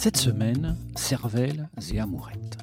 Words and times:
Cette 0.00 0.16
semaine, 0.16 0.76
cervelle 0.94 1.68
et 1.92 1.98
amourettes. 1.98 2.58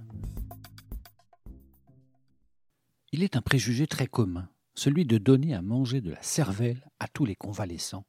Il 3.12 3.24
est 3.24 3.36
un 3.36 3.42
préjugé 3.42 3.88
très 3.88 4.08
commun, 4.08 4.48
celui 4.74 5.04
de 5.04 5.18
donner 5.18 5.54
à 5.54 5.62
manger 5.62 6.00
de 6.00 6.12
la 6.12 6.24
cervelle 6.24 6.88
à 6.98 7.10
tous 7.10 7.26
les 7.26 7.36
convalescents. 7.36 8.06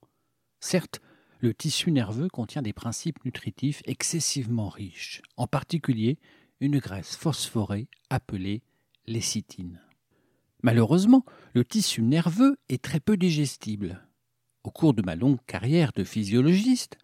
Certes, 0.60 1.00
le 1.40 1.52
tissu 1.54 1.90
nerveux 1.90 2.28
contient 2.28 2.62
des 2.62 2.72
principes 2.72 3.24
nutritifs 3.24 3.82
excessivement 3.84 4.68
riches, 4.68 5.22
en 5.36 5.48
particulier 5.48 6.20
une 6.60 6.78
graisse 6.78 7.16
phosphorée 7.16 7.88
appelée 8.10 8.62
lécithine. 9.08 9.80
Malheureusement, 10.62 11.24
le 11.52 11.64
tissu 11.64 12.00
nerveux 12.00 12.58
est 12.68 12.80
très 12.80 13.00
peu 13.00 13.16
digestible. 13.16 14.06
Au 14.62 14.70
cours 14.70 14.94
de 14.94 15.02
ma 15.02 15.16
longue 15.16 15.44
carrière 15.48 15.90
de 15.96 16.04
physiologiste, 16.04 16.96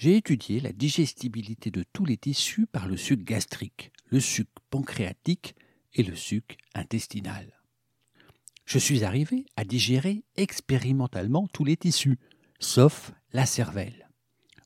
j'ai 0.00 0.16
étudié 0.16 0.60
la 0.60 0.72
digestibilité 0.72 1.70
de 1.70 1.84
tous 1.92 2.06
les 2.06 2.16
tissus 2.16 2.66
par 2.66 2.88
le 2.88 2.96
suc 2.96 3.22
gastrique, 3.22 3.92
le 4.06 4.18
suc 4.18 4.48
pancréatique 4.70 5.54
et 5.92 6.02
le 6.02 6.16
suc 6.16 6.56
intestinal. 6.74 7.60
Je 8.64 8.78
suis 8.78 9.04
arrivé 9.04 9.44
à 9.56 9.64
digérer 9.64 10.24
expérimentalement 10.38 11.46
tous 11.48 11.64
les 11.66 11.76
tissus, 11.76 12.18
sauf 12.60 13.12
la 13.34 13.44
cervelle. 13.44 14.08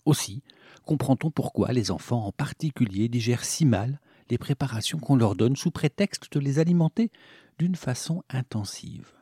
Aussi, 0.05 0.45
comprend-on 0.84 1.33
pourquoi 1.33 1.73
les 1.73 1.91
enfants 1.91 2.27
en 2.27 2.30
particulier 2.30 3.08
digèrent 3.08 3.45
si 3.45 3.64
mal 3.64 3.98
les 4.30 4.39
préparations 4.39 5.01
qu'on 5.01 5.17
leur 5.17 5.34
donne 5.34 5.56
sous 5.56 5.73
prétexte 5.73 6.33
de 6.33 6.39
les 6.39 6.61
alimenter 6.61 7.11
d'une 7.58 7.75
façon 7.75 8.23
intensive. 8.28 9.12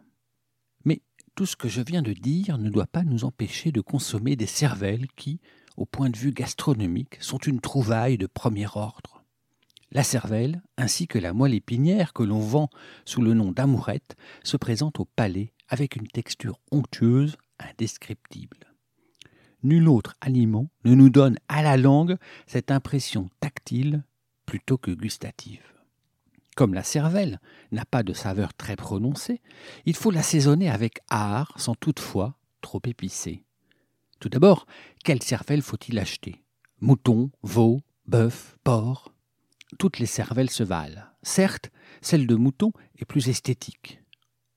Mais 0.85 1.01
tout 1.37 1.47
ce 1.47 1.57
que 1.57 1.69
je 1.69 1.81
viens 1.81 2.03
de 2.03 2.13
dire 2.13 2.59
ne 2.59 2.69
doit 2.69 2.87
pas 2.87 3.03
nous 3.03 3.25
empêcher 3.25 3.73
de 3.73 3.81
consommer 3.81 4.37
des 4.37 4.45
cervelles 4.45 5.09
qui, 5.17 5.41
au 5.77 5.87
point 5.87 6.11
de 6.11 6.17
vue 6.17 6.33
gastronomique, 6.33 7.17
sont 7.21 7.39
une 7.39 7.61
trouvaille 7.61 8.19
de 8.19 8.27
premier 8.27 8.67
ordre. 8.75 9.23
La 9.91 10.03
cervelle, 10.03 10.63
ainsi 10.79 11.07
que 11.07 11.19
la 11.19 11.33
moelle 11.35 11.55
épinière 11.55 12.13
que 12.13 12.23
l'on 12.23 12.41
vend 12.41 12.71
sous 13.05 13.21
le 13.21 13.35
nom 13.35 13.53
d'amourette, 13.53 14.17
se 14.43 14.57
présentent 14.57 15.01
au 15.01 15.05
palais 15.05 15.53
avec 15.69 15.97
une 15.97 16.09
texture 16.09 16.59
onctueuse, 16.71 17.37
indescriptible. 17.59 18.73
Nul 19.63 19.89
autre 19.89 20.17
aliment 20.21 20.69
ne 20.85 20.95
nous 20.95 21.11
donne 21.11 21.39
à 21.49 21.63
la 21.63 21.77
langue 21.77 22.17
cette 22.47 22.71
impression 22.71 23.29
tactile 23.41 24.03
plutôt 24.47 24.79
que 24.79 24.91
gustative. 24.91 25.63
Comme 26.57 26.75
la 26.75 26.83
cervelle 26.83 27.41
n'a 27.71 27.85
pas 27.85 28.03
de 28.03 28.13
saveur 28.13 28.55
très 28.55 28.77
prononcée, 28.77 29.41
il 29.87 29.97
faut 29.97 30.11
l'assaisonner 30.11 30.69
avec 30.69 31.01
art 31.09 31.53
sans 31.57 31.75
toutefois 31.75 32.39
trop 32.61 32.81
épicer. 32.85 33.45
Tout 34.23 34.29
d'abord, 34.29 34.67
quelle 35.03 35.21
cervelle 35.21 35.63
faut-il 35.63 35.99
acheter? 35.99 36.45
Mouton, 36.81 37.33
veau, 37.43 37.81
bœuf, 38.07 38.57
porc? 38.63 39.13
Toutes 39.81 39.99
les 39.99 40.07
cervelles 40.07 40.49
se 40.49 40.63
valent. 40.63 41.03
Certes, 41.25 41.73
celle 42.03 42.29
de 42.29 42.37
mouton 42.37 42.71
est 42.97 43.05
plus 43.05 43.29
esthétique. 43.29 44.01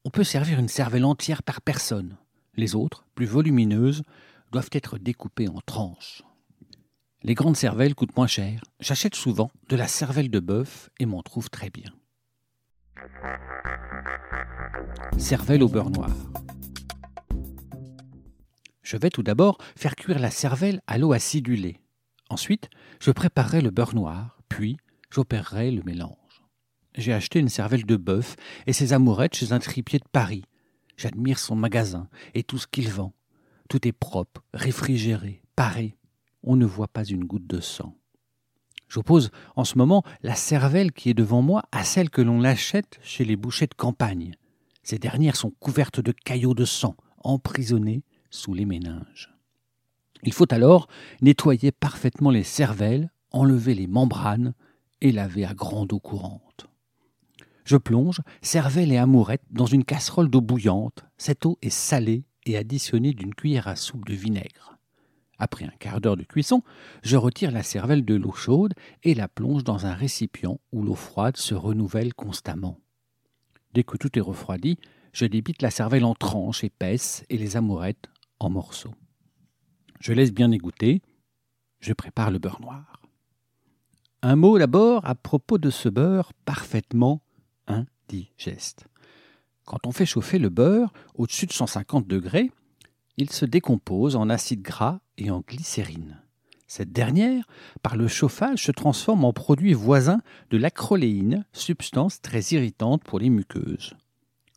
On 0.04 0.12
peut 0.12 0.24
servir 0.24 0.60
une 0.60 0.68
cervelle 0.68 1.04
entière 1.04 1.42
par 1.42 1.64
personne. 1.64 2.16
Les 2.54 2.76
autres, 2.76 3.08
plus 3.16 3.26
volumineuses, 3.26 4.04
doivent 4.52 4.70
être 4.72 5.00
découpées 5.00 5.50
en 5.50 5.62
tranches. 5.66 6.22
Les 7.24 7.34
grandes 7.34 7.58
cervelles 7.58 7.96
coûtent 7.96 8.16
moins 8.16 8.28
cher. 8.28 8.62
J'achète 8.80 9.16
souvent 9.16 9.50
de 9.70 9.76
la 9.76 9.88
cervelle 9.88 10.30
de 10.30 10.40
bœuf 10.40 10.92
et 11.00 11.08
m'en 11.08 11.24
trouve 11.24 11.50
très 11.50 11.72
bien. 11.72 11.92
Cervelle 15.18 15.64
au 15.64 15.70
beurre 15.70 15.90
noir. 15.90 16.12
Je 18.96 19.00
vais 19.02 19.10
tout 19.10 19.24
d'abord 19.24 19.58
faire 19.76 19.98
cuire 19.98 20.20
la 20.20 20.32
cervelle 20.32 20.80
à 20.88 20.98
l'eau 20.98 21.12
acidulée. 21.12 21.82
Ensuite, 22.30 22.70
je 23.02 23.12
préparerai 23.12 23.60
le 23.60 23.70
beurre 23.70 23.94
noir, 23.94 24.40
puis 24.48 24.78
j'opérerai 25.12 25.70
le 25.70 25.84
mélange. 25.84 26.16
J'ai 26.98 27.12
acheté 27.12 27.40
une 27.40 27.50
cervelle 27.50 27.86
de 27.86 27.98
bœuf 27.98 28.38
et 28.68 28.72
ses 28.72 28.94
amourettes 28.94 29.36
chez 29.36 29.52
un 29.52 29.60
tripier 29.60 30.00
de 30.00 30.08
Paris. 30.10 30.46
J'admire 30.96 31.40
son 31.40 31.58
magasin 31.58 32.08
et 32.36 32.44
tout 32.44 32.58
ce 32.58 32.68
qu'il 32.68 32.88
vend. 32.88 33.12
Tout 33.68 33.86
est 33.86 33.92
propre, 33.92 34.46
réfrigéré, 34.54 35.42
paré. 35.58 35.98
On 36.42 36.56
ne 36.56 36.66
voit 36.66 36.88
pas 36.88 37.04
une 37.04 37.26
goutte 37.26 37.48
de 37.48 37.60
sang. 37.60 37.98
J'oppose 38.88 39.30
en 39.58 39.66
ce 39.66 39.78
moment 39.78 40.04
la 40.24 40.36
cervelle 40.36 40.94
qui 40.94 41.10
est 41.10 41.14
devant 41.14 41.42
moi 41.42 41.64
à 41.74 41.84
celle 41.84 42.10
que 42.10 42.22
l'on 42.22 42.46
achète 42.46 42.98
chez 43.04 43.26
les 43.26 43.36
bouchers 43.36 43.68
de 43.68 43.76
campagne. 43.76 44.38
Ces 44.84 45.00
dernières 45.00 45.36
sont 45.36 45.52
couvertes 45.52 46.00
de 46.00 46.14
caillots 46.14 46.54
de 46.54 46.64
sang, 46.64 46.96
emprisonnés 47.26 48.02
sous 48.36 48.54
les 48.54 48.66
méninges. 48.66 49.34
Il 50.24 50.34
faut 50.34 50.52
alors 50.54 50.88
nettoyer 51.22 51.72
parfaitement 51.72 52.32
les 52.32 52.44
cervelles, 52.44 53.12
enlever 53.32 53.74
les 53.74 53.88
membranes 53.88 54.54
et 55.02 55.12
laver 55.12 55.46
à 55.46 55.54
grande 55.54 55.94
eau 55.94 56.00
courante. 56.00 56.68
Je 57.64 57.78
plonge 57.78 58.22
cervelle 58.42 58.92
et 58.92 58.98
amourette 58.98 59.44
dans 59.50 59.66
une 59.66 59.84
casserole 59.84 60.30
d'eau 60.30 60.42
bouillante. 60.42 61.04
Cette 61.18 61.46
eau 61.46 61.58
est 61.62 61.70
salée 61.70 62.24
et 62.46 62.58
additionnée 62.58 63.14
d'une 63.14 63.34
cuillère 63.34 63.68
à 63.68 63.76
soupe 63.76 64.06
de 64.06 64.14
vinaigre. 64.14 64.78
Après 65.38 65.66
un 65.66 65.74
quart 65.80 66.00
d'heure 66.00 66.16
de 66.16 66.24
cuisson, 66.24 66.62
je 67.04 67.18
retire 67.18 67.52
la 67.52 67.64
cervelle 67.64 68.06
de 68.06 68.16
l'eau 68.16 68.32
chaude 68.32 68.74
et 69.04 69.16
la 69.16 69.28
plonge 69.28 69.64
dans 69.64 69.86
un 69.86 69.94
récipient 69.94 70.60
où 70.72 70.84
l'eau 70.84 70.96
froide 70.96 71.38
se 71.38 71.56
renouvelle 71.56 72.14
constamment. 72.14 72.80
Dès 73.74 73.84
que 73.84 73.98
tout 73.98 74.18
est 74.18 74.22
refroidi, 74.22 74.78
je 75.12 75.26
débite 75.26 75.62
la 75.62 75.72
cervelle 75.72 76.06
en 76.06 76.14
tranches 76.14 76.64
épaisses 76.64 77.26
et 77.30 77.38
les 77.38 77.58
amourettes 77.58 78.10
en 78.40 78.50
morceaux. 78.50 78.94
Je 80.00 80.14
laisse 80.14 80.32
bien 80.32 80.52
égoutter. 80.52 81.02
Je 81.80 81.94
prépare 81.94 82.32
le 82.32 82.40
beurre 82.40 82.62
noir. 82.62 83.02
Un 84.22 84.36
mot 84.36 84.58
d'abord 84.58 85.06
à 85.06 85.16
propos 85.16 85.58
de 85.58 85.70
ce 85.70 85.90
beurre 85.90 86.34
parfaitement 86.46 87.22
indigeste. 87.68 88.88
Quand 89.66 89.88
on 89.88 89.92
fait 89.92 90.06
chauffer 90.06 90.40
le 90.40 90.50
beurre 90.50 90.94
au-dessus 91.16 91.46
de 91.46 91.54
150 91.54 92.08
degrés, 92.08 92.52
il 93.18 93.30
se 93.30 93.46
décompose 93.46 94.16
en 94.16 94.30
acide 94.30 94.62
gras 94.62 95.00
et 95.18 95.32
en 95.32 95.42
glycérine. 95.42 96.22
Cette 96.68 96.92
dernière, 96.92 97.46
par 97.84 97.96
le 97.96 98.08
chauffage, 98.08 98.66
se 98.66 98.72
transforme 98.72 99.24
en 99.24 99.34
produit 99.34 99.74
voisin 99.74 100.22
de 100.50 100.58
l'acroléine, 100.58 101.46
substance 101.54 102.22
très 102.22 102.42
irritante 102.52 103.04
pour 103.04 103.20
les 103.20 103.30
muqueuses. 103.30 103.94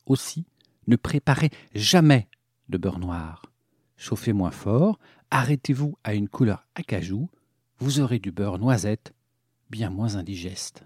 Aussi, 0.06 0.47
ne 0.87 0.97
préparez 0.97 1.50
jamais 1.75 2.28
de 2.69 2.78
beurre 2.78 2.99
noir 2.99 3.47
chauffez 3.98 4.32
moins 4.32 4.50
fort, 4.50 4.98
arrêtez-vous 5.31 5.98
à 6.04 6.14
une 6.14 6.28
couleur 6.28 6.66
acajou, 6.75 7.28
vous 7.78 8.00
aurez 8.00 8.19
du 8.19 8.32
beurre 8.32 8.59
noisette 8.59 9.12
bien 9.69 9.91
moins 9.91 10.16
indigeste. 10.16 10.84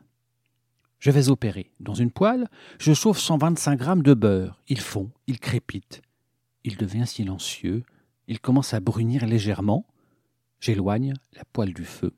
Je 0.99 1.11
vais 1.11 1.29
opérer. 1.29 1.71
Dans 1.81 1.95
une 1.95 2.11
poêle, 2.11 2.49
je 2.79 2.93
chauffe 2.93 3.19
125 3.19 3.77
grammes 3.77 4.03
de 4.03 4.15
beurre. 4.15 4.61
Il 4.69 4.81
fond, 4.81 5.11
il 5.27 5.41
crépite. 5.41 6.03
Il 6.65 6.77
devient 6.77 7.07
silencieux, 7.07 7.83
il 8.29 8.41
commence 8.41 8.73
à 8.73 8.81
brunir 8.81 9.27
légèrement. 9.27 9.87
J'éloigne 10.61 11.15
la 11.33 11.45
poêle 11.45 11.75
du 11.75 11.85
feu. 11.85 12.15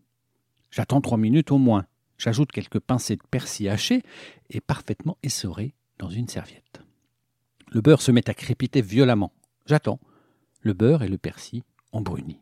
J'attends 0.71 1.01
trois 1.01 1.17
minutes 1.17 1.51
au 1.51 1.59
moins. 1.59 1.87
J'ajoute 2.19 2.53
quelques 2.53 2.81
pincées 2.81 3.17
de 3.17 3.23
persil 3.31 3.69
haché 3.69 4.03
et 4.51 4.61
parfaitement 4.61 5.17
essoré 5.23 5.75
dans 5.99 6.11
une 6.11 6.29
serviette. 6.29 6.83
Le 7.71 7.81
beurre 7.81 8.03
se 8.03 8.13
met 8.13 8.29
à 8.29 8.35
crépiter 8.35 8.83
violemment. 8.83 9.33
J'attends 9.67 9.99
le 10.65 10.73
beurre 10.73 11.03
et 11.03 11.09
le 11.09 11.19
persil 11.19 11.63
ont 11.93 12.01
bruni. 12.01 12.41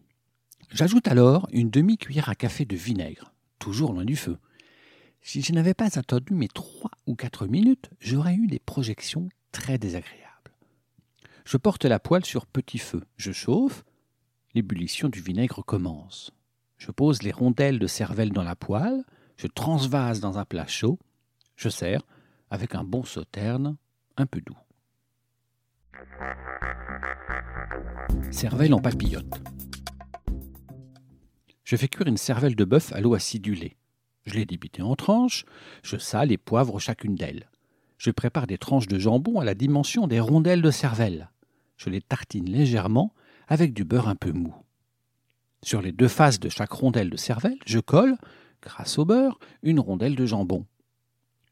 J'ajoute 0.70 1.08
alors 1.08 1.48
une 1.52 1.68
demi-cuillère 1.68 2.30
à 2.30 2.34
café 2.34 2.64
de 2.64 2.76
vinaigre, 2.76 3.34
toujours 3.58 3.92
loin 3.92 4.06
du 4.06 4.16
feu. 4.16 4.38
Si 5.20 5.42
je 5.42 5.52
n'avais 5.52 5.74
pas 5.74 5.98
attendu 5.98 6.32
mes 6.32 6.48
trois 6.48 6.90
ou 7.06 7.14
quatre 7.14 7.46
minutes, 7.46 7.90
j'aurais 8.00 8.34
eu 8.34 8.46
des 8.46 8.58
projections 8.58 9.28
très 9.50 9.76
désagréables. 9.76 10.22
Je 11.44 11.56
porte 11.56 11.84
la 11.84 11.98
poêle 11.98 12.24
sur 12.24 12.46
petit 12.46 12.78
feu, 12.78 13.02
je 13.16 13.32
chauffe, 13.32 13.84
l'ébullition 14.54 15.08
du 15.08 15.20
vinaigre 15.20 15.62
commence. 15.64 16.32
Je 16.78 16.90
pose 16.90 17.22
les 17.22 17.32
rondelles 17.32 17.78
de 17.78 17.86
cervelle 17.86 18.32
dans 18.32 18.44
la 18.44 18.56
poêle, 18.56 19.04
je 19.36 19.48
transvase 19.48 20.20
dans 20.20 20.38
un 20.38 20.44
plat 20.44 20.66
chaud, 20.66 20.98
je 21.56 21.68
sers 21.68 22.02
avec 22.50 22.74
un 22.74 22.84
bon 22.84 23.04
sauterne 23.04 23.76
un 24.16 24.26
peu 24.26 24.40
doux. 24.40 24.56
Cervelle 28.30 28.74
en 28.74 28.80
papillote. 28.80 29.40
Je 31.64 31.76
fais 31.76 31.88
cuire 31.88 32.06
une 32.06 32.16
cervelle 32.16 32.56
de 32.56 32.64
bœuf 32.64 32.92
à 32.92 33.00
l'eau 33.00 33.14
acidulée. 33.14 33.76
Je 34.24 34.34
l'ai 34.34 34.44
débitée 34.44 34.82
en 34.82 34.94
tranches, 34.96 35.44
je 35.82 35.96
sale 35.96 36.32
et 36.32 36.38
poivre 36.38 36.78
chacune 36.78 37.14
d'elles. 37.14 37.48
Je 37.98 38.10
prépare 38.10 38.46
des 38.46 38.58
tranches 38.58 38.88
de 38.88 38.98
jambon 38.98 39.40
à 39.40 39.44
la 39.44 39.54
dimension 39.54 40.06
des 40.06 40.20
rondelles 40.20 40.62
de 40.62 40.70
cervelle. 40.70 41.30
Je 41.76 41.90
les 41.90 42.00
tartine 42.00 42.50
légèrement 42.50 43.12
avec 43.48 43.74
du 43.74 43.84
beurre 43.84 44.08
un 44.08 44.16
peu 44.16 44.32
mou. 44.32 44.54
Sur 45.62 45.82
les 45.82 45.92
deux 45.92 46.08
faces 46.08 46.40
de 46.40 46.48
chaque 46.48 46.72
rondelle 46.72 47.10
de 47.10 47.16
cervelle, 47.16 47.58
je 47.66 47.78
colle, 47.78 48.16
grâce 48.60 48.98
au 48.98 49.04
beurre, 49.04 49.38
une 49.62 49.80
rondelle 49.80 50.16
de 50.16 50.26
jambon. 50.26 50.66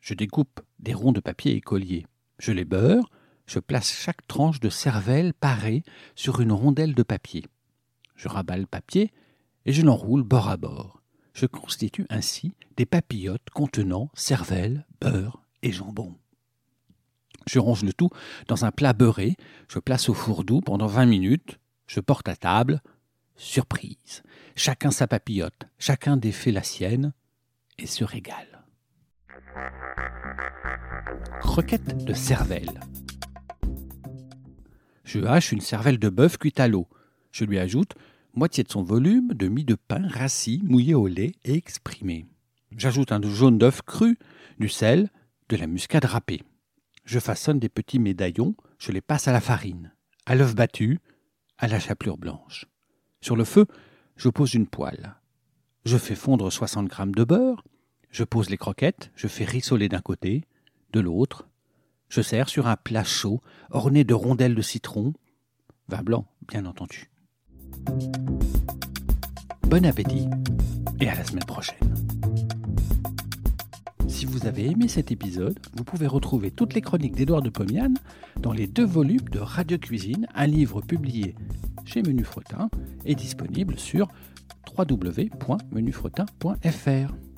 Je 0.00 0.14
découpe 0.14 0.60
des 0.78 0.94
ronds 0.94 1.12
de 1.12 1.20
papier 1.20 1.54
écolier. 1.54 2.06
Je 2.38 2.52
les 2.52 2.64
beurre, 2.64 3.10
je 3.50 3.58
place 3.58 3.90
chaque 3.90 4.24
tranche 4.28 4.60
de 4.60 4.68
cervelle 4.68 5.34
parée 5.34 5.82
sur 6.14 6.40
une 6.40 6.52
rondelle 6.52 6.94
de 6.94 7.02
papier. 7.02 7.44
Je 8.14 8.28
rabats 8.28 8.56
le 8.56 8.66
papier 8.66 9.10
et 9.66 9.72
je 9.72 9.82
l'enroule 9.82 10.22
bord 10.22 10.48
à 10.48 10.56
bord. 10.56 11.02
Je 11.34 11.46
constitue 11.46 12.06
ainsi 12.10 12.54
des 12.76 12.86
papillotes 12.86 13.50
contenant 13.52 14.08
cervelle, 14.14 14.86
beurre 15.00 15.42
et 15.62 15.72
jambon. 15.72 16.14
Je 17.48 17.58
range 17.58 17.82
le 17.82 17.92
tout 17.92 18.10
dans 18.46 18.64
un 18.64 18.70
plat 18.70 18.92
beurré, 18.92 19.34
je 19.68 19.80
place 19.80 20.08
au 20.08 20.14
four 20.14 20.44
doux 20.44 20.60
pendant 20.60 20.86
vingt 20.86 21.06
minutes, 21.06 21.58
je 21.88 21.98
porte 21.98 22.28
à 22.28 22.36
table. 22.36 22.80
Surprise. 23.34 24.22
Chacun 24.54 24.92
sa 24.92 25.08
papillote, 25.08 25.66
chacun 25.78 26.16
défait 26.16 26.52
la 26.52 26.62
sienne 26.62 27.14
et 27.78 27.86
se 27.86 28.04
régale. 28.04 28.64
Croquette 31.40 32.04
de 32.04 32.14
cervelle. 32.14 32.78
Je 35.12 35.24
hache 35.24 35.50
une 35.50 35.60
cervelle 35.60 35.98
de 35.98 36.08
bœuf 36.08 36.38
cuite 36.38 36.60
à 36.60 36.68
l'eau. 36.68 36.86
Je 37.32 37.44
lui 37.44 37.58
ajoute 37.58 37.96
moitié 38.34 38.62
de 38.62 38.70
son 38.70 38.84
volume 38.84 39.34
de 39.34 39.48
mie 39.48 39.64
de 39.64 39.74
pain 39.74 40.06
rassis, 40.06 40.60
mouillé 40.62 40.94
au 40.94 41.08
lait 41.08 41.32
et 41.44 41.54
exprimé. 41.54 42.26
J'ajoute 42.76 43.10
un 43.10 43.20
jaune 43.20 43.58
d'œuf 43.58 43.82
cru, 43.82 44.20
du 44.60 44.68
sel, 44.68 45.10
de 45.48 45.56
la 45.56 45.66
muscade 45.66 46.04
râpée. 46.04 46.44
Je 47.04 47.18
façonne 47.18 47.58
des 47.58 47.68
petits 47.68 47.98
médaillons, 47.98 48.54
je 48.78 48.92
les 48.92 49.00
passe 49.00 49.26
à 49.26 49.32
la 49.32 49.40
farine, 49.40 49.92
à 50.26 50.36
l'œuf 50.36 50.54
battu, 50.54 51.00
à 51.58 51.66
la 51.66 51.80
chapelure 51.80 52.16
blanche. 52.16 52.66
Sur 53.20 53.34
le 53.34 53.42
feu, 53.42 53.66
je 54.14 54.28
pose 54.28 54.54
une 54.54 54.68
poêle. 54.68 55.16
Je 55.84 55.96
fais 55.98 56.14
fondre 56.14 56.52
60 56.52 56.86
grammes 56.86 57.16
de 57.16 57.24
beurre, 57.24 57.64
je 58.12 58.22
pose 58.22 58.48
les 58.48 58.58
croquettes, 58.58 59.10
je 59.16 59.26
fais 59.26 59.44
rissoler 59.44 59.88
d'un 59.88 60.02
côté, 60.02 60.44
de 60.92 61.00
l'autre. 61.00 61.48
Je 62.10 62.20
sers 62.22 62.48
sur 62.48 62.66
un 62.66 62.74
plat 62.76 63.04
chaud, 63.04 63.40
orné 63.70 64.02
de 64.02 64.14
rondelles 64.14 64.56
de 64.56 64.62
citron, 64.62 65.12
vin 65.88 66.02
blanc, 66.02 66.26
bien 66.48 66.66
entendu. 66.66 67.08
Bon 69.62 69.86
appétit 69.86 70.26
et 71.00 71.08
à 71.08 71.14
la 71.14 71.22
semaine 71.24 71.44
prochaine. 71.44 71.78
Si 74.08 74.26
vous 74.26 74.46
avez 74.46 74.66
aimé 74.66 74.88
cet 74.88 75.12
épisode, 75.12 75.60
vous 75.76 75.84
pouvez 75.84 76.08
retrouver 76.08 76.50
toutes 76.50 76.74
les 76.74 76.80
chroniques 76.80 77.14
d'Édouard 77.14 77.42
de 77.42 77.50
Pomian 77.50 77.94
dans 78.40 78.52
les 78.52 78.66
deux 78.66 78.84
volumes 78.84 79.28
de 79.30 79.38
Radio 79.38 79.78
Cuisine, 79.78 80.26
un 80.34 80.48
livre 80.48 80.82
publié 80.82 81.36
chez 81.84 82.02
Menu 82.02 82.24
Fretin 82.24 82.70
et 83.04 83.14
disponible 83.14 83.78
sur 83.78 84.08
www.menufretin.fr. 84.76 87.29